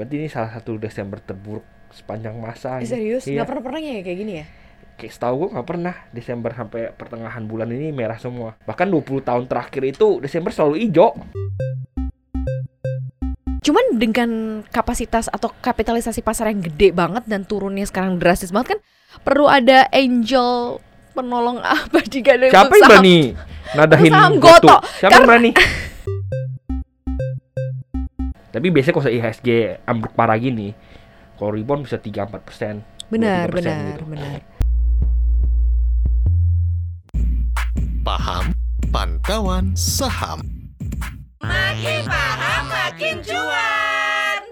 Berarti 0.00 0.16
ini 0.16 0.32
salah 0.32 0.48
satu 0.56 0.80
Desember 0.80 1.20
terburuk 1.20 1.60
sepanjang 1.92 2.32
masa. 2.40 2.80
Eh, 2.80 2.88
serius? 2.88 3.28
Iya. 3.28 3.44
Nggak 3.44 3.48
pernah 3.52 3.64
pernah 3.68 3.80
ya 3.84 4.00
kayak 4.00 4.16
gini 4.16 4.32
ya? 4.40 4.44
Kayak 4.96 5.12
setahu 5.12 5.34
gue 5.44 5.48
nggak 5.52 5.68
pernah 5.68 5.94
Desember 6.08 6.50
sampai 6.56 6.80
pertengahan 6.96 7.44
bulan 7.44 7.68
ini 7.68 7.92
merah 7.92 8.16
semua. 8.16 8.56
Bahkan 8.64 8.88
20 8.88 9.28
tahun 9.28 9.44
terakhir 9.44 9.82
itu 9.84 10.16
Desember 10.24 10.56
selalu 10.56 10.88
hijau. 10.88 11.12
Cuman 13.60 13.84
dengan 14.00 14.30
kapasitas 14.72 15.28
atau 15.28 15.52
kapitalisasi 15.60 16.24
pasar 16.24 16.48
yang 16.48 16.64
gede 16.64 16.96
banget 16.96 17.28
dan 17.28 17.44
turunnya 17.44 17.84
sekarang 17.84 18.16
drastis 18.16 18.56
banget 18.56 18.72
kan 18.72 18.80
perlu 19.20 19.52
ada 19.52 19.84
angel 19.92 20.80
penolong 21.12 21.60
abadi 21.60 22.24
gak 22.24 22.40
ada 22.40 22.46
Siapa 22.48 22.72
yang 22.72 22.88
berani 22.88 23.18
nadahin 23.76 24.12
saham? 24.16 24.32
Goto. 24.40 24.76
Siapa 24.96 25.12
yang 25.12 25.28
berani? 25.28 25.50
Tapi 28.50 28.66
biasanya 28.74 28.94
kalau 28.98 29.06
IHSG 29.06 29.48
ambruk 29.86 30.10
parah 30.18 30.34
gini, 30.34 30.74
kalau 31.38 31.54
rebound 31.54 31.86
bisa 31.86 32.02
3-4 32.02 32.42
persen. 32.42 32.82
Benar, 33.06 33.46
2-3% 33.46 33.54
benar, 33.54 33.78
gitu. 33.94 34.06
benar. 34.10 34.38
Paham 38.02 38.44
Pantauan 38.90 39.78
Saham. 39.78 40.42
Makin 41.38 42.02
paham 42.10 42.64
makin 42.66 43.16
cuan. 43.22 44.42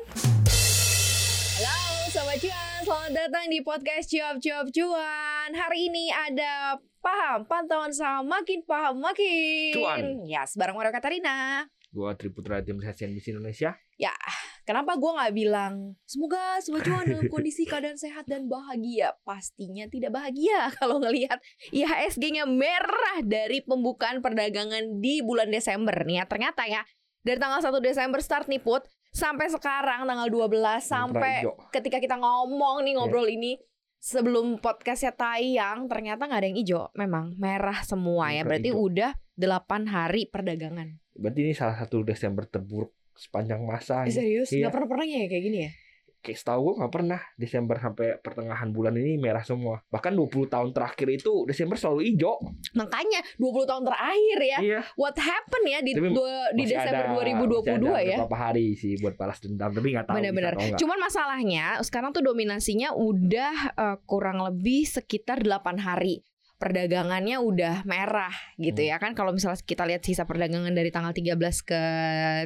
Halo 1.59 2.07
Sobat 2.15 2.39
Cuan, 2.39 2.79
selamat 2.87 3.13
datang 3.19 3.51
di 3.51 3.59
podcast 3.67 4.07
Cuap 4.15 4.39
Cuap 4.39 4.67
Cuan 4.71 5.51
Hari 5.59 5.91
ini 5.91 6.07
ada 6.15 6.79
Paham, 7.03 7.47
pantauan 7.51 7.91
saham 7.91 8.31
makin 8.31 8.63
paham 8.63 9.03
makin 9.03 9.75
Cuan. 9.75 10.23
Yes, 10.23 10.55
bareng 10.55 10.79
Mario 10.79 10.95
Katarina 10.95 11.67
Gua 11.89 12.15
Triputra 12.15 12.61
tim 12.61 12.79
CNBC 12.79 13.33
Indonesia. 13.33 13.75
Ya, 13.99 14.15
kenapa 14.63 14.95
gua 14.95 15.19
nggak 15.19 15.35
bilang 15.35 15.99
Semoga 16.07 16.63
Sobat 16.63 16.87
Cuan 16.87 17.03
dalam 17.03 17.27
kondisi 17.27 17.67
keadaan 17.67 17.99
sehat 17.99 18.31
dan 18.31 18.47
bahagia. 18.47 19.19
Pastinya 19.27 19.91
tidak 19.91 20.15
bahagia 20.15 20.71
kalau 20.79 21.03
ngelihat 21.03 21.43
IHSG-nya 21.75 22.47
merah 22.47 23.19
dari 23.27 23.59
pembukaan 23.59 24.23
perdagangan 24.23 25.03
di 25.03 25.19
bulan 25.19 25.51
Desember. 25.51 26.07
Nih 26.07 26.23
ya 26.23 26.25
Ternyata 26.31 26.71
ya, 26.71 26.87
dari 27.27 27.43
tanggal 27.43 27.59
1 27.59 27.75
Desember 27.83 28.23
start 28.23 28.47
nih 28.47 28.63
Put 28.63 28.87
Sampai 29.11 29.51
sekarang 29.51 30.07
tanggal 30.07 30.29
12 30.31 30.85
sampai 30.85 31.43
ketika 31.75 31.99
kita 31.99 32.21
ngomong 32.21 32.81
Iya. 32.81 32.85
nih 32.87 32.93
ngobrol 32.95 33.27
ini 33.27 33.57
sebelum 33.99 34.63
podcastnya 34.63 35.11
tayang 35.11 35.91
ternyata 35.91 36.29
nggak 36.29 36.39
ada 36.39 36.47
yang 36.47 36.59
hijau. 36.61 36.85
Memang 36.95 37.35
merah 37.35 37.83
semua 37.83 38.31
ya 38.31 38.47
berarti 38.47 38.71
udah 38.71 39.17
8 39.35 39.91
hari 39.91 40.31
perdagangan. 40.31 41.03
Berarti 41.19 41.41
ini 41.51 41.53
salah 41.57 41.75
satu 41.75 42.07
Desember 42.07 42.47
terburuk 42.47 42.95
sepanjang 43.19 43.61
masa. 43.61 44.07
Eh, 44.07 44.15
serius 44.15 44.49
Iya. 44.49 44.63
nggak 44.63 44.73
pernah 44.73 44.89
pernah 44.89 45.05
ya 45.05 45.27
kayak 45.27 45.45
gini 45.45 45.61
ya 45.61 45.73
Kayak 46.19 46.35
setahu 46.37 46.61
gue 46.65 46.75
nggak 46.77 46.93
pernah 46.93 47.21
Desember 47.37 47.79
sampai 47.79 48.19
pertengahan 48.19 48.67
bulan 48.69 48.91
ini 48.93 49.15
merah 49.17 49.41
semua. 49.41 49.79
Bahkan 49.87 50.13
20 50.13 50.51
tahun 50.51 50.71
terakhir 50.73 51.07
itu 51.13 51.47
Desember 51.47 51.79
selalu 51.79 52.11
hijau. 52.11 52.35
makanya 52.75 53.23
20 53.37 53.63
tahun 53.65 53.87
terakhir 53.87 54.39
ya 54.45 54.59
Iya. 54.61 54.81
what 54.95 55.15
happened 55.15 55.67
ya 55.69 55.79
di 55.79 55.95
Tapi 55.95 56.11
dua, 56.11 56.51
di 56.53 56.63
Desember 56.65 57.07
ada- 57.07 57.15
2022 57.15 57.71
masih 57.79 57.95
ada 57.95 58.03
ya 58.05 58.17
Beberapa 58.19 58.39
hari 58.41 58.67
sih 58.75 58.99
buat 58.99 59.15
balas 59.15 59.39
dendam, 59.39 59.71
tapi 59.71 59.87
nggak 59.89 60.07
tahu. 60.07 60.15
nggak. 60.19 60.75
Cuman 60.77 60.99
masalahnya 60.99 61.65
sekarang 61.81 62.11
tuh 62.11 62.21
dominasinya 62.21 62.89
udah 62.93 63.55
eh, 63.73 63.97
kurang 64.05 64.43
lebih 64.43 64.85
sekitar 64.85 65.39
8 65.41 65.79
hari. 65.79 66.27
Perdagangannya 66.59 67.39
udah 67.39 67.87
merah 67.87 68.35
gitu 68.59 68.83
Hmm. 68.83 68.91
ya 68.91 68.97
kan. 68.99 69.15
Kalau 69.15 69.31
misalnya 69.31 69.63
kita 69.63 69.87
lihat 69.87 70.03
sisa 70.03 70.27
perdagangan 70.27 70.75
dari 70.75 70.91
tanggal 70.91 71.15
13 71.15 71.63
ke 71.63 71.81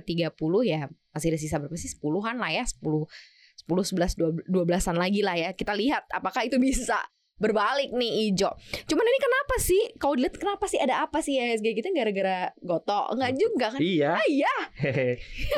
30 0.05 0.37
ya 0.63 0.87
masih 1.11 1.33
ada 1.33 1.41
sisa 1.41 1.57
berapa 1.57 1.73
sih? 1.75 1.89
10-an 1.89 2.37
lah 2.37 2.53
ya, 2.53 2.65
10 2.65 3.09
10 3.65 3.97
11 3.97 4.45
12-an 4.49 4.97
lagi 4.97 5.25
lah 5.25 5.37
ya. 5.37 5.51
Kita 5.53 5.73
lihat 5.73 6.13
apakah 6.13 6.45
itu 6.45 6.61
bisa 6.61 7.01
berbalik 7.41 7.91
nih 7.91 8.31
hijau. 8.31 8.55
Cuman 8.87 9.03
ini 9.03 9.19
kenapa 9.19 9.55
sih? 9.59 9.83
Kalau 9.99 10.15
dilihat 10.15 10.39
kenapa 10.39 10.63
sih 10.71 10.79
ada 10.79 11.03
apa 11.03 11.19
sih 11.19 11.35
IHSG 11.35 11.75
kita 11.75 11.91
gara-gara 11.91 12.55
goto? 12.63 13.11
Enggak 13.11 13.33
juga 13.35 13.67
kan? 13.75 13.81
Iya. 13.83 14.15
Ah, 14.15 14.27
iya. 14.31 14.55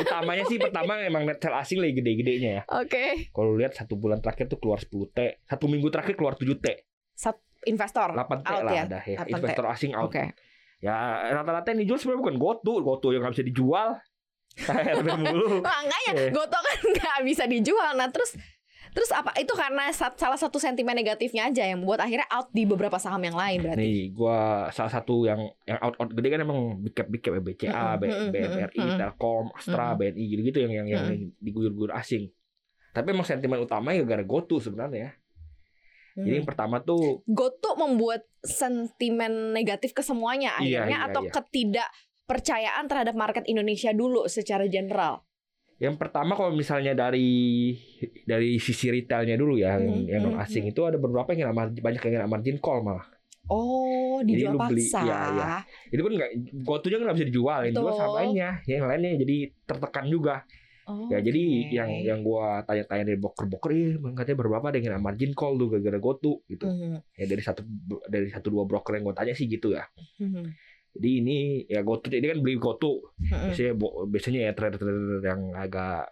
Utamanya 0.01 0.49
sih 0.49 0.57
pertama 0.57 0.97
memang 0.97 1.29
net 1.29 1.43
sell 1.43 1.53
asing 1.53 1.85
lagi 1.85 1.99
gede-gedenya 1.99 2.51
ya. 2.51 2.63
Oke. 2.73 3.29
Kalau 3.29 3.53
lu 3.53 3.61
lihat 3.61 3.77
satu 3.77 3.99
bulan 3.99 4.25
terakhir 4.25 4.49
tuh 4.49 4.57
keluar 4.57 4.81
10 4.81 5.13
T, 5.13 5.19
satu 5.45 5.67
minggu 5.69 5.93
terakhir 5.93 6.15
keluar 6.17 6.39
7 6.39 6.57
T, 6.57 6.67
Sat 7.15 7.37
investor 7.67 8.09
8 8.11 8.21
T 8.39 8.47
out 8.47 8.63
lah 8.63 8.73
ya. 8.73 8.83
ada 8.85 8.99
ya. 9.03 9.17
8T. 9.21 9.31
Investor 9.33 9.65
asing 9.67 9.93
out. 9.93 10.09
Oke. 10.09 10.25
Ya 10.79 10.95
rata-rata 11.33 11.73
yang 11.73 11.81
dijual 11.81 11.97
sebenarnya 11.97 12.23
bukan 12.23 12.37
GoTo, 12.37 12.73
GoTo 12.79 13.09
yang 13.09 13.21
nggak 13.21 13.35
bisa 13.35 13.47
dijual. 13.47 13.89
Mulu. 15.03 15.59
Makanya 15.61 15.99
Eh. 16.15 16.31
Goto 16.31 16.55
kan 16.55 16.79
nggak 16.95 17.19
bisa 17.25 17.45
dijual. 17.45 17.95
Nah 17.95 18.09
terus 18.09 18.37
terus 18.95 19.11
apa 19.11 19.35
itu 19.35 19.51
karena 19.51 19.91
sa- 19.91 20.15
salah 20.15 20.39
satu 20.39 20.57
sentimen 20.57 20.95
negatifnya 20.95 21.51
aja 21.51 21.67
yang 21.67 21.83
membuat 21.83 22.07
akhirnya 22.07 22.31
out 22.31 22.47
di 22.49 22.63
beberapa 22.63 22.95
saham 22.95 23.19
yang 23.21 23.35
lain 23.35 23.59
berarti. 23.61 23.81
Nih, 23.81 24.15
gua 24.15 24.39
salah 24.71 24.93
satu 24.93 25.25
yang 25.25 25.43
yang 25.65 25.83
out 25.83 25.99
out 25.99 26.11
gede 26.13 26.29
kan 26.29 26.41
emang 26.41 26.59
big 26.79 26.95
cap 26.95 27.09
big 27.09 27.19
cap 27.19 27.35
ya, 27.35 27.43
BCA, 27.43 27.87
B- 27.99 28.31
BMRI, 28.31 28.79
mm-mm. 28.79 28.95
Telkom, 28.97 29.51
Astra. 29.51 29.99
BNI 29.99 30.25
gitu-gitu 30.29 30.59
yang 30.63 30.73
yang 30.77 30.87
yang 30.87 31.05
diguyur-guyur 31.41 31.91
asing. 31.91 32.31
Tapi 32.93 33.11
emang 33.11 33.27
sentimen 33.27 33.59
utamanya 33.59 33.99
gara-gara 33.99 34.23
GoTo 34.23 34.63
sebenarnya. 34.63 35.11
Jadi 36.15 36.31
yang 36.33 36.47
Hmm. 36.47 36.51
pertama 36.55 36.77
tuh 36.79 37.27
Goto 37.27 37.75
membuat 37.75 38.23
sentimen 38.41 39.51
negatif 39.51 39.91
ke 39.91 40.01
semuanya 40.01 40.55
Iya, 40.63 40.87
akhirnya 40.87 40.99
iya, 41.01 41.07
atau 41.11 41.23
iya. 41.27 41.33
ketidakpercayaan 41.35 42.85
terhadap 42.87 43.15
market 43.15 43.45
Indonesia 43.47 43.91
dulu 43.91 44.31
secara 44.31 44.65
general. 44.67 45.27
Yang 45.75 45.99
pertama 45.99 46.39
kalau 46.39 46.55
misalnya 46.55 46.95
dari 46.95 47.75
dari 48.23 48.63
sisi 48.63 48.95
retailnya 48.95 49.35
dulu 49.35 49.59
ya 49.59 49.75
Hmm, 49.75 50.07
yang, 50.07 50.07
yang 50.07 50.23
hmm, 50.23 50.39
non 50.39 50.43
asing 50.43 50.71
itu 50.71 50.81
ada 50.87 50.97
beberapa 50.97 51.35
yang 51.35 51.51
kena 51.51 51.55
margin, 51.55 51.83
banyak 51.83 52.01
yang 52.01 52.15
kena 52.15 52.31
margin 52.31 52.57
call 52.63 52.87
malah. 52.87 53.11
Oh, 53.45 54.25
Jadi 54.25 54.41
dijual 54.41 54.57
lu 54.57 54.59
beli, 54.71 54.87
paksa. 54.89 55.01
iya, 55.05 55.19
iya. 55.29 55.47
Itu 55.93 56.01
kan 56.01 56.13
nggak 56.17 56.31
gotunya 56.65 56.97
kan 56.97 57.05
nggak 57.11 57.19
bisa 57.21 57.29
dijual, 57.29 57.59
yang 57.61 57.75
dijual 57.75 57.93
sampahnya, 57.93 58.49
yang 58.65 58.83
lainnya 58.89 59.11
jadi 59.21 59.37
tertekan 59.67 60.07
juga. 60.09 60.47
Oh, 60.85 61.09
Ya 61.09 61.17
jadi 61.19 61.41
oke. 61.41 61.73
yang 61.73 61.91
yang 62.05 62.21
gua 62.21 62.61
tanya-tanya 62.63 63.09
dari 63.09 63.17
broker-broker, 63.17 63.71
ih 63.73 63.97
katanya 64.13 64.37
berapa 64.37 64.69
kena 64.71 65.01
margin 65.01 65.33
call 65.33 65.57
tuh 65.57 65.73
gara-gara 65.73 65.97
gotu 65.97 66.45
gitu. 66.45 66.69
Mhm, 66.69 67.01
Ya 67.17 67.25
dari 67.25 67.41
satu 67.41 67.65
dari 68.05 68.29
satu 68.29 68.49
dua 68.49 68.65
broker 68.65 68.93
yang 68.93 69.05
gua 69.05 69.17
tanya 69.17 69.33
sih 69.33 69.47
gitu 69.47 69.73
ya. 69.73 69.89
mhm, 70.21 70.45
Jadi 70.95 71.11
ini 71.19 71.39
ya 71.67 71.81
gotu 71.81 72.07
ini 72.09 72.27
kan 72.27 72.39
beli 72.39 72.57
gotu. 72.57 73.01
mhm, 73.17 73.49
Biasanya 73.49 73.73
bo- 73.75 74.05
biasanya 74.05 74.41
ya 74.45 74.53
trader-trader 74.53 75.25
yang 75.25 75.43
agak 75.55 76.05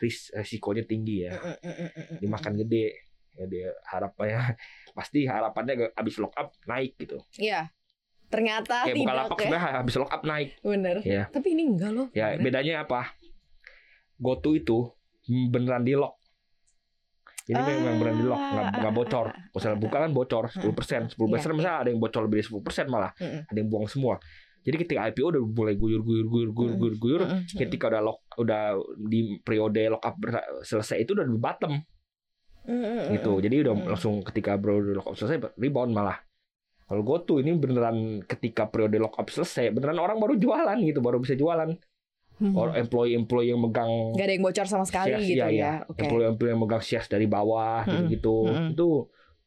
ris 0.00 0.32
risikonya 0.32 0.82
tinggi 0.82 1.28
ya. 1.28 1.36
mhm, 1.36 1.56
mhm, 1.60 2.14
dimakan 2.18 2.52
gede 2.56 2.96
ya 3.36 3.44
dia 3.44 3.68
harapannya 3.84 4.56
pasti 4.96 5.28
harapannya 5.28 5.92
habis 5.92 6.16
lock 6.16 6.32
up 6.34 6.56
naik 6.64 6.96
gitu 6.96 7.20
Iya. 7.36 7.68
Ternyata 8.26 8.82
kayak 8.82 8.96
buka 8.96 9.06
tidak 9.06 9.16
lapak 9.22 9.36
ya. 9.36 9.44
sebenarnya 9.44 9.72
habis 9.76 9.94
lock 9.94 10.10
up 10.10 10.22
naik 10.24 10.48
Bener. 10.58 10.96
ya 11.04 11.22
Tapi 11.28 11.48
ini 11.52 11.62
enggak 11.68 11.90
loh. 11.92 12.08
ya 12.10 12.32
Bener. 12.32 12.42
bedanya 12.42 12.74
apa 12.82 13.12
GoTo 14.16 14.50
itu 14.52 14.78
beneran 15.26 15.82
di 15.82 15.94
lock 15.94 16.16
ini 17.46 17.60
memang 17.62 17.96
beneran 18.02 18.16
di 18.18 18.26
lock 18.26 18.42
nggak 18.42 18.66
nggak 18.82 18.94
bocor 18.94 19.26
misalnya 19.54 19.78
buka 19.78 19.96
kan 20.02 20.10
bocor 20.10 20.44
10 20.50 20.74
persen 20.74 21.00
10 21.06 21.30
persen 21.30 21.48
Iya, 21.50 21.56
misalnya 21.56 21.78
ada 21.82 21.88
yang 21.94 22.00
bocor 22.02 22.20
lebih 22.26 22.36
dari 22.42 22.46
10 22.50 22.66
persen 22.66 22.84
malah 22.90 23.10
Mm-mm. 23.16 23.40
ada 23.46 23.58
yang 23.58 23.68
buang 23.70 23.86
semua 23.86 24.18
jadi 24.66 24.76
ketika 24.82 25.00
IPO 25.14 25.26
udah 25.30 25.42
mulai 25.46 25.74
guyur 25.78 26.02
guyur 26.02 26.26
guyur 26.26 26.50
guyur 26.50 26.74
guyur 26.74 26.96
guyur 26.98 27.20
Mm-mm. 27.22 27.46
ketika 27.54 27.86
udah 27.86 28.02
lock 28.02 28.18
udah 28.34 28.62
di 28.98 29.38
periode 29.46 29.82
lock 29.86 30.02
up 30.02 30.16
selesai 30.66 31.06
itu 31.06 31.14
udah 31.14 31.22
di 31.22 31.38
bottom 31.38 31.72
Mm-mm. 32.66 33.14
gitu. 33.14 33.38
Jadi 33.38 33.62
udah 33.62 33.74
Mm. 33.78 33.86
langsung 33.94 34.26
ketika 34.26 34.58
periode 34.58 34.90
lock 34.98 35.06
up 35.06 35.14
selesai 35.14 35.54
rebound 35.54 35.94
malah. 35.94 36.18
Kalau 36.86 37.02
GoTo 37.06 37.38
ini 37.38 37.54
beneran 37.54 38.26
ketika 38.26 38.66
periode 38.66 38.98
lock 38.98 39.14
up 39.18 39.30
selesai, 39.30 39.70
beneran 39.70 40.02
orang 40.02 40.18
baru 40.18 40.34
jualan 40.34 40.74
gitu, 40.82 40.98
baru 40.98 41.22
bisa 41.22 41.38
jualan. 41.38 41.70
Hmm. 42.36 42.52
Orang 42.52 42.76
employee-employee 42.76 43.56
yang 43.56 43.60
megang 43.64 44.12
Nggak 44.12 44.26
ada 44.28 44.34
yang 44.36 44.44
bocor 44.44 44.66
sama 44.68 44.84
sekali 44.84 45.16
shares, 45.16 45.24
gitu 45.24 45.40
iya, 45.40 45.48
ya. 45.48 45.54
iya. 45.56 45.72
Oke. 45.88 46.04
employee-employee 46.04 46.52
yang 46.52 46.60
megang 46.60 46.82
shares 46.84 47.08
dari 47.08 47.24
bawah 47.24 47.80
Mm-mm. 47.88 48.12
gitu-gitu. 48.12 48.36
Mm-mm. 48.52 48.68
Itu 48.76 48.88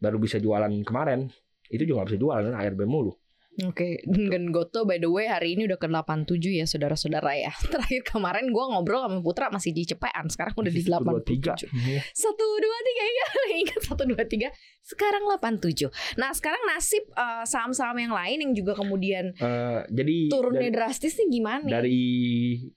baru 0.01 0.17
bisa 0.17 0.41
jualan 0.41 0.73
kemarin. 0.81 1.29
Itu 1.69 1.85
juga 1.85 2.01
nggak 2.01 2.09
bisa 2.09 2.19
jualan 2.19 2.49
ARB 2.49 2.81
mulu. 2.89 3.13
Oke, 3.59 3.99
dan 4.07 4.55
Goto 4.55 4.87
by 4.87 5.03
the 5.03 5.11
way 5.11 5.27
hari 5.27 5.59
ini 5.59 5.67
udah 5.67 5.75
ke 5.75 5.91
87 5.91 6.63
ya 6.63 6.65
saudara-saudara 6.69 7.35
ya. 7.35 7.51
Terakhir 7.73 8.07
kemarin 8.07 8.55
gua 8.55 8.71
ngobrol 8.71 9.03
sama 9.03 9.19
Putra 9.19 9.51
masih 9.51 9.75
di 9.75 9.83
cepean, 9.83 10.31
sekarang 10.31 10.55
udah 10.55 10.71
di 10.71 10.81
87. 10.85 11.67
123. 11.67 11.67
Iya. 11.67 12.01
Satu 12.15 12.45
dua 12.59 12.77
tiga 12.85 13.03
ya 13.19 13.27
ingat 13.59 13.81
satu 13.83 14.03
dua 14.07 14.23
tiga 14.25 14.49
sekarang 14.83 15.27
87 15.27 15.91
nah 16.17 16.31
sekarang 16.33 16.61
nasib 16.65 17.03
eh, 17.13 17.45
saham-saham 17.45 17.97
yang 17.99 18.13
lain 18.15 18.37
yang 18.41 18.53
juga 18.55 18.73
kemudian 18.77 19.31
Eh, 19.39 19.81
jadi 19.93 20.17
turunnya 20.31 20.67
dari, 20.67 20.75
drastis 20.75 21.15
nih 21.15 21.27
gimana 21.31 21.61
nih? 21.63 21.71
dari 21.71 22.01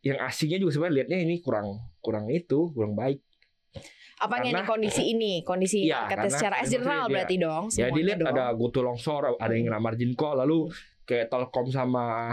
yang 0.04 0.18
asingnya 0.22 0.58
juga 0.62 0.70
sebenarnya 0.78 0.96
lihatnya 1.02 1.18
ini 1.22 1.36
kurang 1.42 1.80
kurang 2.02 2.26
itu, 2.28 2.74
kurang 2.74 2.98
baik. 2.98 3.22
Apanya 4.22 4.44
nih 4.44 4.54
karena- 4.54 4.70
kondisi 4.70 5.02
ini 5.12 5.32
kondisi 5.42 5.78
Iya, 5.82 6.06
marketnya 6.06 6.14
karena 6.16 6.30
secara 6.30 6.56
emang 6.56 6.70
general 6.70 7.02
dia- 7.02 7.12
berarti 7.12 7.34
dong 7.36 7.64
Ya 7.72 7.86
dilihat 7.88 8.18
dong. 8.18 8.30
ada 8.30 8.44
GoTo 8.52 8.80
longsor, 8.80 9.22
ada 9.34 9.52
yang 9.52 9.66
kena 9.66 9.78
margin 9.78 10.12
call, 10.12 10.38
lalu 10.38 10.70
kayak 11.02 11.26
Telkom 11.26 11.66
sama 11.68 12.32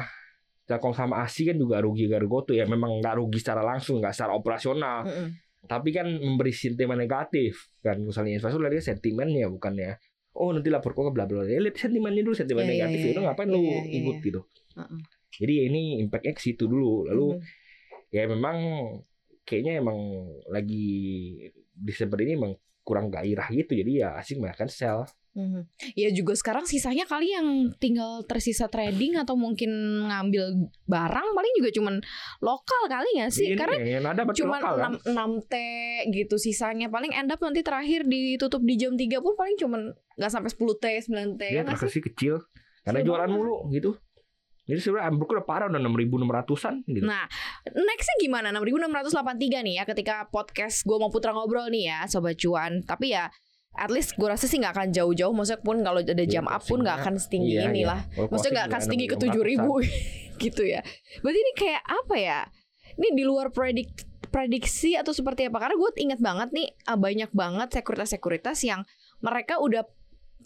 Telkom 0.64 0.94
sama 0.94 1.26
ASI 1.26 1.44
kan 1.44 1.58
juga 1.58 1.78
rugi 1.80 2.06
gara 2.06 2.22
GoTo 2.24 2.54
ya 2.54 2.64
memang 2.64 3.00
nggak 3.00 3.18
rugi 3.18 3.38
secara 3.38 3.60
langsung, 3.62 3.98
nggak 3.98 4.14
secara 4.14 4.34
operasional. 4.34 5.02
Mm-mm. 5.04 5.30
tapi 5.60 5.92
kan 5.92 6.08
memberi 6.08 6.56
sentimen 6.56 6.96
negatif 6.96 7.68
kan 7.84 8.00
misalnya 8.00 8.32
investor 8.34 8.64
lihat 8.64 8.80
sentimennya 8.80 9.44
bukannya 9.50 10.00
oh 10.32 10.56
nanti 10.56 10.72
lapor 10.72 10.96
kok 10.96 11.12
bla 11.12 11.28
bla 11.28 11.44
ya 11.44 11.60
lihat 11.60 11.76
sentimennya 11.76 12.24
dulu 12.24 12.32
sentimen 12.32 12.64
Iya, 12.64 12.72
iya, 12.72 12.76
negatif 12.80 13.00
iya, 13.02 13.12
itu 13.12 13.20
ngapain 13.20 13.50
lu 13.50 13.60
iya, 13.60 13.76
iya, 13.76 13.98
ikut 14.00 14.16
iya. 14.16 14.24
gitu 14.24 14.42
Heeh. 14.80 15.00
jadi 15.36 15.52
ya 15.52 15.64
ini 15.68 15.82
impactnya 16.00 16.32
ke 16.32 16.42
situ 16.42 16.64
dulu 16.64 17.04
lalu 17.06 17.28
Mhm. 17.36 17.44
ya 18.10 18.24
memang 18.26 18.58
kayaknya 19.50 19.82
emang 19.82 19.98
lagi 20.46 20.86
Desember 21.74 22.22
ini 22.22 22.38
emang 22.38 22.54
kurang 22.86 23.10
gairah 23.10 23.50
gitu 23.50 23.74
jadi 23.74 23.92
ya 24.06 24.10
asing 24.22 24.38
banyak 24.38 24.58
kan 24.66 24.70
sell 24.70 25.10
Mhm. 25.40 25.62
Ya 25.94 26.10
juga 26.10 26.34
sekarang 26.34 26.66
sisanya 26.66 27.06
kali 27.06 27.32
yang 27.32 27.72
tinggal 27.78 28.26
tersisa 28.26 28.66
trading 28.66 29.16
atau 29.16 29.38
mungkin 29.38 29.70
ngambil 30.10 30.68
barang 30.90 31.28
paling 31.38 31.54
juga 31.62 31.70
cuman 31.70 31.96
lokal 32.42 32.82
kali 32.90 33.10
nggak 33.22 33.32
sih? 33.32 33.54
Ini 33.54 33.58
Karena 33.60 33.78
yang 33.78 34.06
ada 34.10 34.26
berarti 34.26 34.42
cuman 34.42 34.60
lokal 34.60 34.76
kan 34.76 34.94
6, 35.06 35.46
6 35.46 35.52
T 35.52 35.56
gitu 36.18 36.36
sisanya 36.42 36.88
paling 36.90 37.14
end 37.14 37.30
up 37.30 37.40
nanti 37.40 37.62
terakhir 37.62 38.10
ditutup 38.10 38.66
di 38.66 38.76
jam 38.76 38.98
3 38.98 39.22
pun 39.22 39.34
paling 39.38 39.56
cuman 39.56 39.82
nggak 40.18 40.32
sampai 40.34 40.50
10 40.50 40.82
T 40.82 40.86
9 41.14 41.40
T 41.40 41.42
dia 41.46 41.56
ya 41.56 41.62
nggak 41.64 41.88
sih? 41.88 42.02
kecil 42.04 42.42
karena 42.84 43.00
Kecil 43.00 43.08
jualan 43.14 43.30
mulu 43.30 43.56
gitu 43.70 43.92
jadi 44.70 44.80
sebenarnya 44.80 45.08
ambruk 45.10 45.30
udah 45.32 45.42
parah 45.44 45.66
udah 45.66 45.82
6.600an 45.82 46.86
gitu 46.86 47.02
Nah, 47.02 47.26
nextnya 47.66 48.16
gimana? 48.20 48.54
6683 48.54 49.10
nih 49.60 49.74
ya 49.76 49.84
ketika 49.84 50.16
podcast 50.28 50.84
gue 50.84 50.94
mau 50.94 51.10
putra 51.10 51.34
ngobrol 51.34 51.68
nih 51.68 51.90
ya 51.90 52.00
Sobat 52.06 52.38
Cuan. 52.38 52.80
Tapi 52.82 53.12
ya 53.12 53.34
at 53.72 53.90
least 53.90 54.14
gue 54.14 54.26
rasa 54.26 54.46
sih 54.46 54.56
nggak 54.56 54.72
akan 54.72 54.88
jauh-jauh. 54.92 55.34
Maksudnya 55.34 55.60
pun 55.60 55.78
kalau 55.80 56.00
ada 56.00 56.14
jam 56.24 56.44
Iya, 56.44 56.54
up 56.54 56.62
pun 56.62 56.80
nggak 56.80 56.98
akan 57.00 57.14
setinggi 57.16 57.54
Iya, 57.56 57.64
ini 57.68 57.82
iya. 57.82 57.88
lah. 57.88 58.00
Kalau 58.08 58.30
Maksudnya 58.30 58.54
nggak 58.54 58.68
akan 58.68 58.82
setinggi 58.82 59.06
ke 59.06 59.16
tujuh 59.18 59.42
600-an. 59.42 59.50
ribu 59.50 59.74
gitu 60.44 60.64
ya. 60.64 60.82
Berarti 61.20 61.40
ini 61.40 61.54
kayak 61.54 61.82
apa 61.84 62.16
ya? 62.16 62.40
Ini 62.94 63.08
di 63.12 63.24
luar 63.24 63.50
predik 63.50 63.90
prediksi 64.30 64.94
atau 64.94 65.10
seperti 65.10 65.46
apa? 65.46 65.58
Karena 65.58 65.76
gue 65.76 65.90
ingat 65.98 66.20
banget 66.20 66.50
nih 66.52 66.68
ah, 66.86 66.94
banyak 66.94 67.32
banget 67.32 67.68
sekuritas-sekuritas 67.74 68.62
yang 68.62 68.86
mereka 69.20 69.58
udah 69.58 69.82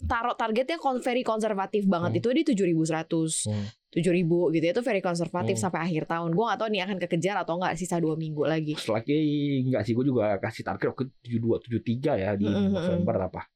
taruh 0.04 0.34
targetnya 0.34 0.74
very 0.98 1.22
konservatif 1.22 1.86
banget 1.86 2.10
Hmm. 2.10 2.20
itu 2.20 2.28
di 2.30 2.42
7100 2.44 3.46
Hmm. 3.46 3.66
7000 3.94 4.50
gitu 4.50 4.64
ya 4.66 4.72
itu 4.74 4.82
very 4.82 4.98
konservatif 4.98 5.54
Hmm. 5.54 5.64
sampai 5.64 5.80
akhir 5.86 6.04
tahun. 6.04 6.34
Gue 6.34 6.44
gak 6.44 6.58
tahu 6.58 6.68
nih 6.68 6.82
akan 6.82 6.96
kekejar 6.98 7.36
atau 7.38 7.54
enggak 7.56 7.78
sisa 7.78 7.96
dua 7.96 8.18
minggu 8.18 8.42
lagi. 8.42 8.74
Selagi 8.74 9.14
enggak 9.64 9.86
sih 9.86 9.94
gue 9.94 10.04
juga 10.04 10.34
kasih 10.36 10.66
target 10.66 10.90
ke 10.90 11.04
72 11.22 11.62
73 11.62 12.18
ya 12.18 12.30
di 12.34 12.44
Mm-mm, 12.44 12.74
November 12.74 13.30
apa. 13.30 13.46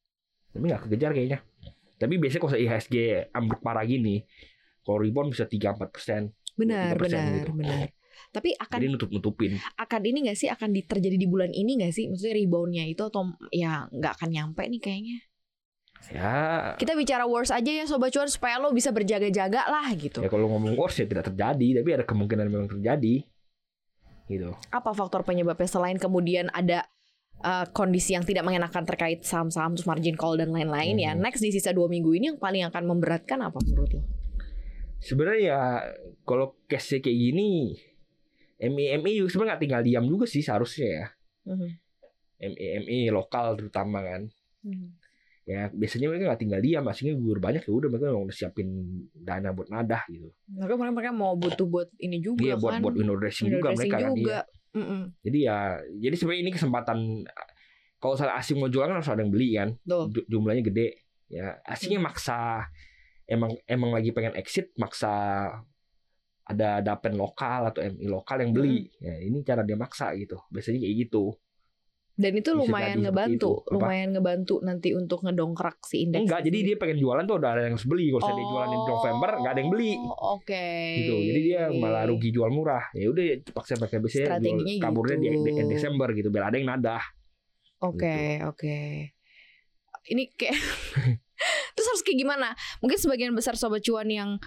Tapi 0.55 0.65
enggak 0.65 0.83
kekejar 0.87 1.11
kayaknya. 1.11 1.39
Tapi 1.99 2.15
biasanya 2.15 2.41
kalau 2.41 2.55
IHSG 2.55 2.97
ambruk 3.35 3.59
parah 3.59 3.83
gini, 3.83 4.23
kalau 4.81 5.03
rebound 5.03 5.35
bisa 5.35 5.45
3 5.45 5.75
4 5.75 5.91
persen. 5.91 6.31
Benar, 6.55 6.95
3% 6.95 7.03
benar, 7.03 7.35
gitu. 7.43 7.53
benar. 7.53 7.79
Tapi 8.29 8.51
akan 8.55 8.79
Jadi 8.79 8.87
nutup 8.91 9.11
nutupin. 9.11 9.53
akan 9.75 10.01
ini 10.03 10.27
gak 10.27 10.39
sih 10.39 10.47
akan 10.47 10.71
di- 10.71 10.83
terjadi 10.83 11.15
di 11.15 11.27
bulan 11.27 11.51
ini 11.51 11.79
gak 11.79 11.91
sih? 11.91 12.07
Maksudnya 12.07 12.35
reboundnya 12.35 12.85
itu 12.85 13.03
atau 13.03 13.31
ya 13.51 13.87
nggak 13.89 14.13
akan 14.19 14.29
nyampe 14.31 14.63
nih 14.67 14.79
kayaknya. 14.79 15.17
Ya, 16.09 16.73
Kita 16.81 16.97
bicara 16.97 17.29
worst 17.29 17.53
aja 17.53 17.69
ya 17.69 17.85
sobat 17.85 18.17
cuan 18.17 18.33
supaya 18.33 18.57
lo 18.57 18.73
bisa 18.73 18.89
berjaga-jaga 18.89 19.69
lah 19.69 19.93
gitu. 19.93 20.25
ya 20.25 20.33
kalau 20.33 20.49
ngomong 20.49 20.73
worse 20.73 21.05
ya 21.05 21.07
tidak 21.07 21.29
terjadi, 21.29 21.85
tapi 21.85 21.89
ada 21.93 22.05
kemungkinan 22.09 22.49
memang 22.49 22.69
terjadi. 22.73 23.29
Gitu. 24.25 24.51
Apa 24.73 24.97
faktor 24.97 25.25
penyebabnya 25.25 25.69
selain 25.69 26.01
kemudian 26.01 26.49
ada 26.53 26.89
uh, 27.45 27.65
kondisi 27.71 28.17
yang 28.17 28.25
tidak 28.25 28.45
mengenakan 28.45 28.85
terkait 28.89 29.21
saham-saham 29.25 29.77
terus 29.77 29.85
margin 29.85 30.17
call 30.17 30.41
dan 30.41 30.49
lain-lain 30.53 30.97
ya. 30.97 31.13
Mhm. 31.13 31.21
Next 31.21 31.45
di 31.45 31.53
sisa 31.53 31.77
dua 31.77 31.93
minggu 31.93 32.13
ini 32.17 32.33
yang 32.35 32.39
paling 32.41 32.65
akan 32.69 32.83
memberatkan 32.89 33.45
apa 33.45 33.59
menurut 33.65 34.01
lo? 34.01 34.03
Sebenarnya 34.99 35.43
ya 35.45 35.63
kalau 36.27 36.59
case 36.67 36.99
kayak 36.99 37.15
gini 37.15 37.79
MI 38.59 38.99
MI 38.99 39.13
juga 39.23 39.29
sebenarnya 39.31 39.51
nggak 39.55 39.63
tinggal 39.63 39.83
diam 39.87 40.05
juga 40.09 40.27
sih 40.27 40.43
seharusnya 40.43 40.89
ya. 40.89 41.07
MI 42.43 42.65
MI 42.85 42.99
lokal 43.15 43.55
terutama 43.55 44.03
kan. 44.03 44.27
Mhm. 44.67 44.89
Ya 45.49 45.73
biasanya 45.73 46.07
mereka 46.07 46.29
nggak 46.29 46.41
tinggal 46.41 46.61
diam 46.61 46.85
aslinya 46.85 47.17
gugur 47.17 47.41
banyak 47.41 47.65
ya 47.65 47.73
udah 47.73 47.89
mereka 47.89 48.13
udah 48.13 48.37
siapin 48.37 48.69
dana 49.11 49.49
buat 49.51 49.67
nadah 49.67 50.05
gitu 50.07 50.29
Mereka 50.47 50.75
mereka 50.77 50.93
mereka 50.93 51.13
mau 51.15 51.33
butuh 51.35 51.65
buat 51.65 51.89
ini 51.97 52.21
juga 52.21 52.45
iya 52.45 52.55
buat 52.55 52.77
kan. 52.77 52.81
buat 52.85 52.95
window 52.95 53.17
dressing 53.17 53.49
Window 53.49 53.59
juga 53.59 53.69
dressing 53.71 53.89
mereka 53.89 53.97
kan 53.99 54.13
juga. 54.13 54.29
iya. 54.29 54.41
Mm-mm. 54.69 55.03
jadi 55.19 55.39
ya 55.41 55.59
jadi 55.99 56.15
sebenarnya 56.15 56.43
ini 56.43 56.53
kesempatan 56.53 56.99
kalau 57.97 58.15
salah 58.15 58.37
asing 58.37 58.57
mau 58.57 58.69
jual 58.69 58.85
kan 58.85 58.95
harus 58.95 59.09
ada 59.09 59.19
yang 59.19 59.33
beli 59.33 59.57
kan. 59.57 59.73
Ju- 60.07 60.29
jumlahnya 60.29 60.61
gede 60.63 60.89
ya 61.27 61.57
asingnya 61.65 61.97
Hmm. 61.97 62.07
maksa 62.07 62.69
emang 63.25 63.57
emang 63.65 63.91
lagi 63.91 64.13
pengen 64.13 64.33
exit 64.35 64.71
maksa 64.75 65.09
ada 66.45 66.81
dapen 66.81 67.13
lokal 67.15 67.69
atau 67.69 67.81
MI 67.83 68.05
lokal 68.07 68.41
yang 68.41 68.53
beli 68.53 68.89
Hmm. 68.95 69.01
ya 69.03 69.15
ini 69.23 69.39
cara 69.43 69.61
dia 69.61 69.75
maksa 69.75 70.13
gitu 70.15 70.37
biasanya 70.49 70.79
kayak 70.79 70.97
gitu 71.03 71.33
Dan 72.19 72.35
itu 72.35 72.51
lumayan 72.51 72.99
ngebantu, 72.99 73.31
itu. 73.31 73.51
Apa? 73.63 73.71
lumayan 73.79 74.09
ngebantu 74.11 74.55
nanti 74.61 74.91
untuk 74.91 75.23
ngedongkrak 75.23 75.79
si 75.87 76.03
indeks. 76.03 76.27
enggak 76.27 76.43
jadi 76.43 76.59
dia 76.67 76.77
pengen 76.77 76.99
jualan 76.99 77.23
tuh 77.23 77.39
udah 77.39 77.51
ada 77.55 77.63
yang 77.63 77.79
harus 77.79 77.87
beli 77.87 78.11
kalau 78.11 78.23
saya 78.27 78.35
dia 78.35 78.47
jualan 78.49 78.69
di 78.69 78.79
November 78.83 79.31
nggak 79.39 79.53
ada 79.55 79.61
yang 79.63 79.71
beli 79.71 79.93
Oh, 79.95 80.35
Oke. 80.35 80.67
gitu 80.99 81.15
jadi 81.15 81.41
dia 81.41 81.61
malah 81.71 82.03
rugi 82.05 82.29
jual 82.29 82.51
murah 82.51 82.83
ya 82.91 83.07
udah 83.07 83.23
paksa 83.49 83.79
pakai 83.79 84.03
biasanya 84.03 84.35
Strateginya 84.35 84.67
jual 84.67 84.83
kaburnya 84.83 85.17
di, 85.17 85.27
gitu. 85.29 85.39
di, 85.41 85.51
di 85.55 85.65
Desember 85.71 86.09
gitu 86.11 86.29
biar 86.29 86.45
ada 86.45 86.57
yang 86.59 86.69
nadah 86.69 87.03
Oke, 87.79 88.11
Gitu. 88.11 88.43
oke. 88.45 88.79
Ini 90.05 90.23
kayak 90.35 90.59
Terus 91.75 91.87
harus 91.87 92.03
kayak 92.03 92.19
gimana? 92.19 92.49
Mungkin 92.79 92.99
sebagian 92.99 93.31
besar 93.31 93.55
sobat 93.55 93.79
cuan 93.81 94.11
yang 94.11 94.43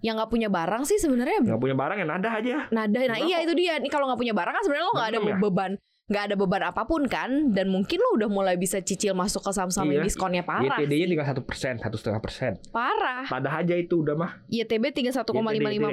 yang 0.00 0.16
nggak 0.16 0.32
punya 0.32 0.48
barang 0.48 0.82
sih 0.82 0.96
sebenarnya 0.96 1.44
nggak 1.44 1.60
punya 1.60 1.76
barang 1.76 2.00
ya 2.00 2.06
nadah 2.08 2.32
aja 2.34 2.56
nada. 2.70 2.96
Nah, 2.96 3.14
Kenapa? 3.14 3.22
iya 3.22 3.36
itu 3.44 3.52
dia. 3.52 3.76
Nih 3.76 3.86
kalau 3.86 4.08
nggak 4.08 4.16
punya 4.16 4.32
barang 4.32 4.50
kan 4.50 4.62
sebenarnya 4.64 4.86
lo 4.88 4.92
nggak 4.96 5.08
ada 5.12 5.18
ya? 5.20 5.36
beban 5.38 5.72
nggak 6.12 6.24
ada 6.28 6.34
beban 6.36 6.62
apa 6.62 6.84
pun 6.84 7.08
kan 7.08 7.30
dan 7.50 7.66
mungkin 7.66 7.96
lo 7.96 8.14
udah 8.14 8.28
mulai 8.28 8.54
bisa 8.54 8.78
cicil 8.78 9.12
masuk 9.12 9.40
ke 9.40 9.50
saham-saham 9.50 9.88
yang 9.88 10.04
Iya. 10.04 10.12
diskonnya 10.12 10.42
parah 10.42 10.76
YTD-nya 10.76 11.06
tinggal 11.08 11.24
satu 11.26 11.42
persen 11.42 11.74
satu 11.74 11.96
setengah 11.96 12.20
persen. 12.20 12.60
Parah. 12.68 13.24
Nadah 13.26 13.54
aja 13.58 13.72
itu 13.72 13.98
udah 13.98 14.12
mah. 14.12 14.32
YTB 14.46 14.84
31,55 14.92 15.24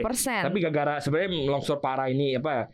persen. 0.02 0.42
Tapi 0.44 0.58
gara-gara 0.60 1.00
sebenarnya 1.00 1.30
longsor 1.48 1.80
parah 1.80 2.06
ini 2.06 2.36
apa 2.36 2.68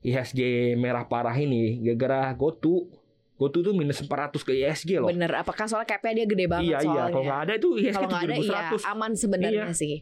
IHSG 0.00 0.40
merah 0.74 1.04
parah 1.04 1.34
ini 1.34 1.78
gara-gara 1.80 2.30
GoTo 2.32 2.90
GoTo 3.34 3.62
tuh 3.62 3.70
minus 3.70 3.98
400 4.00 4.34
ke 4.40 4.50
IHSG 4.52 4.98
loh. 4.98 5.06
Bener 5.06 5.30
apakah 5.32 5.64
soalnya 5.64 5.86
capnya 5.88 6.12
dia 6.12 6.26
gede 6.26 6.44
banget 6.44 6.66
iya 6.66 6.78
iya. 6.78 6.82
Soalnya? 6.82 7.06
kalau 7.08 7.24
nggak 7.24 7.40
ada 7.40 7.52
itu 7.54 7.68
IHSG 7.72 7.94
kalau 7.94 8.08
nggak 8.08 8.24
ada 8.24 8.34
iya 8.36 8.60
7100 8.74 8.92
aman 8.92 9.10
sebenarnya 9.14 9.64
sih. 9.72 9.94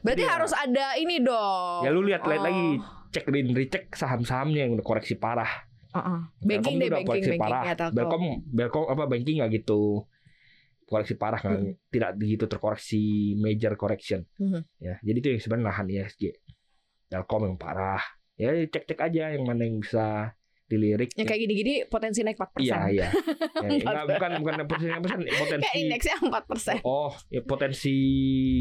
Berarti 0.00 0.22
Iya. 0.22 0.32
harus 0.32 0.52
ada 0.52 0.86
ini 0.96 1.16
dong. 1.18 1.80
Ya 1.80 1.90
lu 1.90 2.00
lihat 2.02 2.22
lihat 2.22 2.40
Oh. 2.40 2.46
lagi 2.46 2.66
cek 3.10 3.24
dan 3.26 3.48
recheck 3.50 3.84
saham-sahamnya 3.90 4.60
yang 4.62 4.72
udah 4.74 4.84
koreksi 4.86 5.14
parah 5.14 5.48
Heeh. 5.90 6.20
banking 6.40 6.76
deh 6.78 6.88
banking 6.88 7.06
banking 7.08 7.40
parah. 7.40 7.62
ya. 7.66 7.74
Belkom, 7.90 8.22
Belkom 8.46 8.84
apa 8.86 9.04
banking 9.10 9.42
nggak 9.42 9.50
gitu 9.62 10.06
koreksi 10.86 11.14
parah 11.14 11.38
kan, 11.38 11.54
Hmm. 11.54 11.74
tidak 11.90 12.18
begitu 12.18 12.50
terkoreksi 12.50 13.02
major 13.38 13.78
correction. 13.78 14.26
Mhm. 14.38 14.60
Ya, 14.82 14.98
jadi 15.02 15.18
itu 15.22 15.28
yang 15.34 15.40
sebenarnya 15.42 15.66
nahan 15.70 15.86
ISG. 15.86 16.22
Telkom 17.06 17.46
yang 17.46 17.58
parah. 17.58 18.02
Ya 18.34 18.50
cek-cek 18.56 18.98
aja 18.98 19.34
yang 19.34 19.44
mana 19.46 19.66
yang 19.66 19.78
bisa 19.78 20.34
dilirik. 20.70 21.10
yang 21.18 21.26
kayak 21.26 21.40
gini-gini 21.42 21.74
potensi 21.90 22.22
naik 22.22 22.38
4% 22.38 22.62
Iya, 22.62 22.78
iya. 22.88 23.08
Ya, 23.60 24.06
bukan 24.06 24.30
bukan 24.38 24.54
potensi 24.64 24.86
potensi, 24.94 25.26
kayak 25.34 25.40
potensi 25.42 25.66
indeksnya 25.76 26.16
4% 26.22 26.86
Oh, 26.86 27.10
ya 27.26 27.42
potensi 27.42 27.94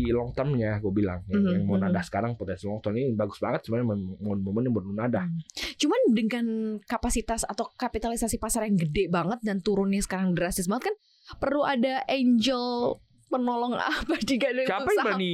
long 0.09 0.33
termnya 0.33 0.81
gue 0.81 0.89
bilang. 0.89 1.21
Yang, 1.29 1.39
Mhm, 1.39 1.51
yang 1.53 1.63
mau 1.69 1.77
mhm. 1.77 1.83
nadah 1.85 2.03
sekarang 2.03 2.33
potensi 2.33 2.65
long 2.65 2.81
term 2.81 2.97
ini 2.97 3.13
bagus 3.13 3.37
banget 3.37 3.61
sebenarnya 3.63 3.87
momen-momen 4.19 4.73
buat 4.73 4.85
nadah. 4.89 5.29
Cuman 5.77 6.01
dengan 6.11 6.45
kapasitas 6.83 7.45
atau 7.45 7.69
kapitalisasi 7.71 8.41
pasar 8.41 8.65
yang 8.65 8.75
gede 8.75 9.07
banget 9.07 9.39
dan 9.45 9.61
turunnya 9.61 10.01
sekarang 10.01 10.33
drastis 10.33 10.65
banget 10.65 10.91
kan 10.91 10.95
perlu 11.37 11.61
ada 11.61 12.01
angel 12.09 12.97
penolong 13.29 13.77
apa 13.77 14.13
jika 14.25 14.49
ada 14.49 14.65
Siapa 14.65 14.89
yang 14.89 14.97
saham 14.97 15.05
berani 15.05 15.33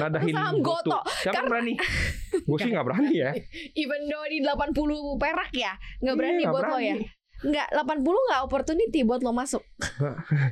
nadahin 0.00 0.34
saham 0.34 0.56
GoTo? 0.64 0.98
Siapa 1.22 1.36
yang 1.36 1.46
berani? 1.52 1.74
Gue 2.48 2.58
sih 2.58 2.70
nggak 2.72 2.86
berani 2.88 3.12
ya. 3.14 3.30
even 3.84 4.00
though 4.08 4.26
di 4.26 4.38
80 4.40 5.20
perak 5.20 5.50
ya 5.52 5.72
nggak 6.00 6.16
berani 6.16 6.42
Iya, 6.42 6.50
buat 6.50 6.64
lo 6.64 6.76
berani. 6.80 6.88
ya 6.88 6.94
nggak 7.36 7.68
80 7.84 8.26
nggak 8.26 8.40
opportunity 8.48 9.00
buat 9.04 9.20
lo 9.20 9.32
masuk 9.36 9.62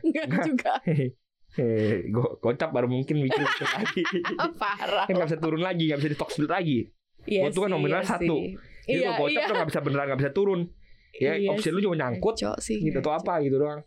nggak 0.04 0.26
juga 0.48 0.72
Hehehe, 0.84 2.10
go 2.10 2.36
gocap 2.42 2.74
baru 2.74 2.90
mungkin 2.90 3.22
mikir 3.22 3.38
itu 3.38 3.62
lagi. 3.62 4.02
parah 4.58 5.06
Kan 5.06 5.14
nggak 5.14 5.28
bisa 5.30 5.38
turun 5.38 5.62
lagi, 5.62 5.86
nggak 5.86 6.02
bisa 6.02 6.10
di 6.10 6.18
split 6.18 6.50
lagi. 6.50 6.78
Iya 7.30 7.46
Gua 7.46 7.50
tuh 7.54 7.62
kan 7.62 7.70
nominal 7.78 8.02
iya 8.02 8.10
satu. 8.10 8.36
Jadi 8.84 8.90
iya, 8.90 9.14
kalau 9.14 9.22
gocap 9.22 9.38
iya. 9.38 9.46
tuh 9.46 9.54
nggak 9.54 9.68
bisa 9.70 9.80
beneran 9.86 10.04
nggak 10.10 10.20
bisa 10.20 10.32
turun. 10.34 10.60
Ya 11.14 11.38
Iya 11.38 11.54
opsi 11.54 11.70
lu 11.70 11.78
cuma 11.78 11.94
nyangkut 11.94 12.34
sih 12.58 12.82
gitu 12.82 12.98
atau 12.98 13.14
apa 13.14 13.38
gitu 13.46 13.62
doang. 13.62 13.86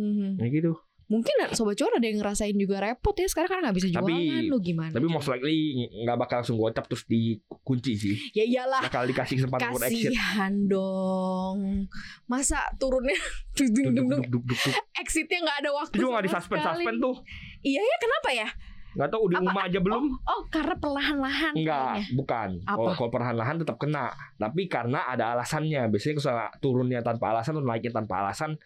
Mhm. 0.00 0.40
Ya 0.40 0.46
gitu. 0.48 0.80
Mungkin 1.08 1.32
sobat 1.52 1.72
cuan 1.74 1.88
ada 1.90 2.04
yang 2.04 2.20
ngerasain 2.20 2.52
juga 2.52 2.78
repot 2.78 3.12
ya 3.12 3.24
sekarang 3.24 3.48
kan 3.48 3.58
nggak 3.64 3.76
bisa 3.76 3.88
jualan 3.88 4.04
Tapi- 4.04 4.44
lu 4.44 4.60
gimana? 4.60 4.92
Tapi 4.92 5.06
most 5.06 5.24
likely 5.26 5.56
nggak 5.98 6.16
bakal 6.16 6.36
langsung 6.38 6.56
gocap 6.56 6.84
terus 6.84 7.04
dikunci 7.04 7.92
sih. 7.94 8.16
ya 8.30 8.44
iyalah 8.44 8.84
Bakal 8.84 9.08
dikasih 9.08 9.40
kesempatan 9.40 9.72
buat 9.72 9.88
exit. 9.88 10.12
kasihan 10.12 10.52
dong. 10.68 11.88
Masa 12.24 12.60
turunnya 12.76 13.16
dung 13.56 13.72
dung 13.72 14.06
dung 14.20 14.20
dung. 14.20 14.52
exitnya 14.94 15.40
nggak 15.40 15.58
ada 15.58 15.70
waktu. 15.74 15.94
Itu 15.94 16.02
juga 16.02 16.12
nggak 16.14 16.24
di 16.24 16.32
suspend 16.32 16.60
suspend 16.62 16.98
tuh. 16.98 17.16
Iya 17.62 17.80
ya 17.80 17.96
kenapa 17.98 18.30
ya? 18.30 18.48
nggak 18.88 19.10
tahu 19.10 19.24
di 19.30 19.36
Apa? 19.36 19.44
UMA 19.46 19.60
aja 19.64 19.78
belum 19.78 20.04
Oh, 20.26 20.42
karena 20.48 20.74
perlahan-lahan 20.74 21.52
Enggak, 21.54 21.86
kayaknya. 21.94 22.16
bukan. 22.16 22.48
Apa? 22.66 22.88
Kalau 22.92 23.08
perlahan-lahan 23.08 23.56
tetap 23.56 23.76
kena. 23.78 24.10
Tapi 24.34 24.66
karena 24.66 25.06
ada 25.06 25.32
alasannya. 25.32 25.86
Biasanya 25.86 26.14
kalau 26.18 26.34
turunnya 26.58 27.00
tanpa 27.00 27.30
alasan 27.30 27.54
atau 27.54 27.64
naiknya 27.64 27.94
tanpa 27.94 28.26
alasan, 28.26 28.58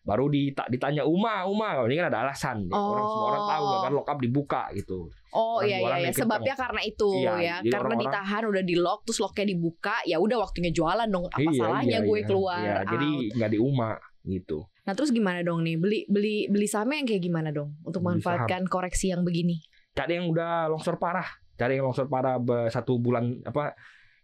baru 0.00 0.26
dita- 0.26 0.64
ditanya 0.66 1.04
Uma, 1.04 1.44
Uma. 1.44 1.84
Ini 1.84 1.94
kan 1.96 2.08
ada 2.08 2.24
alasan. 2.24 2.64
Orang 2.66 3.04
semua 3.06 3.26
orang 3.28 3.44
tahu 3.46 3.64
Oh. 3.64 3.80
kan 3.80 3.92
lock 3.92 4.08
up 4.08 4.18
dibuka 4.18 4.62
gitu. 4.72 4.98
Oh 5.30 5.58
Orang 5.58 5.68
iya 5.68 5.78
iya, 5.78 5.96
iya. 6.02 6.10
sebabnya 6.10 6.54
karena 6.54 6.80
itu 6.82 7.08
Iya, 7.14 7.32
ya. 7.38 7.56
Karena 7.62 7.94
orang-orang- 7.94 8.00
ditahan 8.08 8.42
udah 8.48 8.62
di 8.64 8.76
lock 8.76 9.00
terus 9.04 9.20
locknya 9.20 9.46
dibuka, 9.46 9.94
ya 10.02 10.16
udah 10.16 10.36
waktunya 10.40 10.70
jualan 10.70 11.06
dong. 11.06 11.28
Apa 11.28 11.38
Iya, 11.40 11.52
salahnya 11.54 11.98
iya, 12.00 12.08
gue 12.08 12.18
iya. 12.18 12.26
keluar? 12.26 12.58
Iya, 12.58 12.76
jadi 12.88 13.08
nggak 13.36 13.50
di 13.50 13.58
Uma 13.58 13.90
gitu. 14.22 14.58
Nah, 14.80 14.92
terus 14.92 15.10
gimana 15.10 15.38
dong 15.40 15.62
nih? 15.62 15.76
Beli 15.76 15.98
beli 16.06 16.48
beli 16.48 16.66
saham 16.66 16.90
yang 16.90 17.06
kayak 17.06 17.22
gimana 17.22 17.48
dong 17.48 17.78
untuk 17.80 18.00
Beli 18.00 18.18
memanfaatkan 18.18 18.66
koreksi 18.66 19.08
yang 19.08 19.22
begini? 19.22 19.60
Cari 19.92 20.16
yang 20.16 20.26
udah 20.26 20.66
longsor 20.66 20.96
parah. 20.96 21.28
Cari 21.54 21.76
yang 21.76 21.86
longsor 21.86 22.08
parah 22.08 22.40
satu 22.66 22.96
bulan 22.96 23.38
apa 23.44 23.76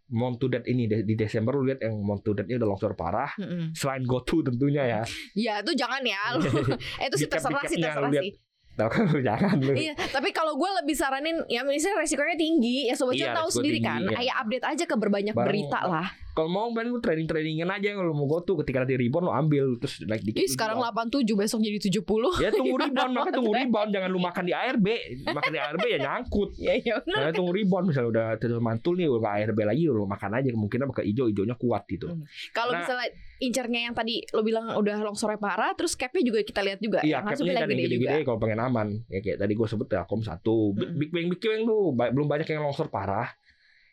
month 0.09 0.39
to 0.39 0.47
date 0.47 0.67
ini 0.67 0.87
di 0.87 1.15
Desember 1.15 1.51
lu 1.53 1.67
lihat 1.67 1.83
yang 1.83 1.99
month 1.99 2.23
to 2.23 2.31
date-nya 2.31 2.57
udah 2.57 2.69
longsor 2.69 2.95
parah. 2.95 3.31
Mm-mm. 3.37 3.75
Selain 3.75 4.03
GoTo 4.03 4.41
tentunya 4.41 4.87
ya. 4.87 5.03
Ya 5.35 5.55
itu 5.59 5.75
jangan 5.75 6.03
ya 6.03 6.21
lu. 6.35 6.47
eh, 7.03 7.07
itu 7.07 7.17
sih 7.19 7.29
terserah 7.29 7.63
sih 7.65 7.77
terserah 7.77 8.11
sih. 8.13 8.33
Tahu 8.77 8.89
kan 8.93 9.03
lu 9.09 9.21
jangan 9.33 9.57
lu. 9.57 9.73
Iya, 9.73 9.97
tapi 10.13 10.31
kalau 10.31 10.55
gue 10.55 10.71
lebih 10.85 10.93
saranin 10.93 11.41
ya 11.49 11.65
misalnya 11.65 12.05
resikonya 12.05 12.37
tinggi, 12.37 12.87
ya 12.87 12.95
sobat 12.95 13.17
Iya, 13.17 13.33
tahu 13.33 13.49
sendiri 13.51 13.81
tinggi, 13.81 13.89
kan. 13.89 14.01
iya. 14.05 14.17
Kayak 14.21 14.35
update 14.45 14.67
aja 14.69 14.85
ke 14.85 14.97
berbanyak 14.97 15.35
Barang- 15.35 15.49
berita 15.49 15.81
lah. 15.83 16.07
Kalau 16.37 16.53
mau 16.53 16.69
main 16.69 16.85
lu 16.85 17.01
trading 17.01 17.25
tradingan 17.25 17.73
aja 17.73 17.97
kalau 17.97 18.13
mau 18.13 18.29
GoTo 18.29 18.61
ketika 18.61 18.85
nanti 18.85 19.01
rebound 19.01 19.25
lu 19.25 19.33
ambil 19.33 19.65
terus 19.81 20.05
naik 20.05 20.21
dikit. 20.21 20.45
Ih, 20.45 20.53
sekarang 20.53 20.77
jual. 20.77 21.25
87 21.25 21.33
besok 21.33 21.65
jadi 21.65 21.79
70. 21.81 22.45
Ya 22.45 22.53
tunggu 22.53 22.77
rebound, 22.85 23.13
makanya 23.17 23.35
tunggu 23.41 23.53
rebound 23.57 23.89
jangan 23.89 24.09
lu 24.13 24.21
makan 24.21 24.45
di 24.45 24.53
ARB. 24.53 24.87
Makan 25.25 25.51
di 25.51 25.61
ARB 25.65 25.85
ya 25.89 25.99
nyangkut. 26.05 26.51
Ya 26.61 26.77
ya 26.77 27.01
benar. 27.01 27.19
Nah, 27.19 27.31
tunggu 27.33 27.57
rebound 27.57 27.89
misalnya 27.89 28.09
udah 28.13 28.27
terus 28.37 28.61
mantul 28.61 29.01
nih 29.01 29.09
udah 29.09 29.33
ARB 29.33 29.59
lagi 29.65 29.89
lu 29.89 30.05
makan 30.05 30.31
aja 30.37 30.49
kemungkinan 30.53 30.85
bakal 30.93 31.09
hijau 31.09 31.25
hijaunya 31.25 31.57
kuat 31.57 31.89
gitu. 31.89 32.13
Kalau 32.53 32.77
Nah- 32.77 32.85
misalnya 32.85 33.09
incernya 33.37 33.81
yang 33.89 33.95
tadi 33.97 34.21
lo 34.29 34.41
bilang 34.41 34.77
udah 34.77 34.97
longsornya 35.01 35.41
parah, 35.41 35.73
terus 35.73 35.97
capnya 35.97 36.21
juga 36.21 36.45
kita 36.45 36.61
lihat 36.61 36.85
juga. 36.85 37.01
Iya, 37.01 37.25
capnya 37.25 37.33
kan 37.33 37.65
yang 37.65 37.69
gede 37.73 37.81
juga. 37.81 37.85
gede-gede 37.89 38.19
kalau 38.29 38.39
pengen 38.39 38.61
aman. 38.61 38.89
Ya 39.09 39.25
kayak 39.25 39.41
tadi 39.41 39.53
gue 39.57 39.67
sebut 39.67 39.89
Telkom 39.89 40.21
satu, 40.21 40.77
Big, 40.77 40.85
Mm-mm. 40.93 41.01
Big 41.01 41.11
Bang 41.13 41.27
Big 41.33 41.41
Bang 41.41 41.63
tuh 41.65 41.81
belum 41.97 42.27
banyak 42.27 42.45
yang 42.47 42.61
longsor 42.61 42.93
parah. 42.93 43.33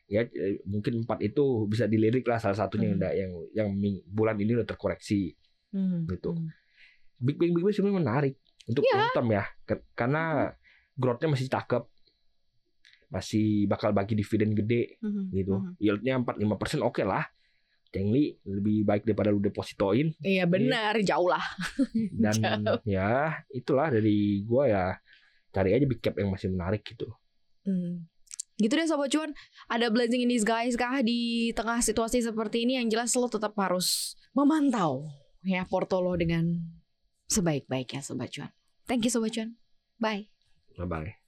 Ya 0.05 0.22
eh, 0.24 0.60
mungkin 0.63 1.01
empat 1.01 1.22
itu 1.22 1.43
bisa 1.65 1.86
dilirik 1.86 2.24
lah 2.24 2.38
salah 2.38 2.57
satunya 2.57 2.91
yang 2.91 3.00
Hmm. 3.00 3.13
yang 3.13 3.31
yang 3.53 3.69
ming- 3.72 4.03
bulan 4.05 4.36
ini 4.36 4.53
udah 4.53 4.67
terkoreksi. 4.67 5.33
Hmm, 5.72 6.05
Gitu. 6.05 6.29
hmm. 6.29 6.50
Big 7.17 7.36
Bang 7.36 7.51
Big 7.51 7.63
Bang 7.63 7.72
sebenarnya 7.72 8.00
menarik 8.00 8.36
untuk 8.65 8.83
Iya. 8.83 8.93
long 8.93 9.12
term 9.12 9.27
ya, 9.29 9.43
karena 9.93 10.24
growth-nya 10.93 11.29
masih 11.29 11.48
cakep, 11.48 11.83
masih 13.10 13.48
bakal 13.65 13.89
bagi 13.91 14.13
dividen 14.13 14.53
gede 14.53 14.98
Hmm, 15.00 15.29
gitu. 15.29 15.55
hmm. 15.55 15.77
Yieldnya 15.77 16.17
4-5% 16.17 16.81
oke 16.81 17.03
lah. 17.03 17.25
Cengli 17.89 18.33
lebih 18.43 18.81
baik 18.83 19.05
daripada 19.05 19.29
lu 19.29 19.38
depositoin 19.39 20.10
Iya 20.19 20.45
benar, 20.45 20.98
jauh 21.00 21.29
lah. 21.29 21.45
dan 22.19 22.33
Jauh. 22.33 22.81
ya 22.83 23.38
itulah 23.50 23.88
dari 23.88 24.41
gua 24.41 24.65
ya 24.65 24.83
cari 25.48 25.72
aja 25.72 25.86
big 25.86 26.01
cap 26.01 26.17
yang 26.17 26.27
masih 26.27 26.50
menarik 26.50 26.81
gitu. 26.83 27.05
Hmm. 27.63 28.10
Gitu 28.63 28.79
deh 28.79 28.88
Sobat 28.88 29.12
Cuan. 29.12 29.36
Ada 29.67 29.91
blessing 29.91 30.24
in 30.24 30.32
disguise 30.32 30.79
kah 30.79 31.03
Di 31.03 31.51
tengah 31.51 31.84
situasi 31.84 32.24
seperti 32.24 32.63
ini? 32.63 32.79
Yang 32.79 32.96
jelas 32.96 33.12
lo 33.20 33.27
tetap 33.27 33.51
harus 33.60 34.15
Memantau 34.32 35.12
Ya 35.43 35.67
porto 35.67 36.00
lo 36.00 36.15
dengan 36.15 36.63
Sebaik-baiknya 37.27 38.00
Sobat 38.00 38.32
Cuan. 38.32 38.55
Thank 38.88 39.03
you 39.03 39.12
Sobat 39.12 39.36
Cuan. 39.36 39.60
Bye. 40.00 40.32
Bye 40.79 40.88
bye. 40.88 41.22